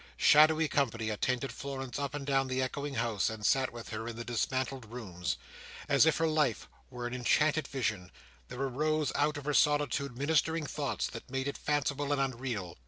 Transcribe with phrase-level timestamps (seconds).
[0.17, 4.15] Shadowy company attended Florence up and down the echoing house, and sat with her in
[4.15, 5.37] the dismantled rooms.
[5.87, 8.11] As if her life were an enchanted vision,
[8.47, 12.79] there arose out of her solitude ministering thoughts, that made it fanciful and unreal.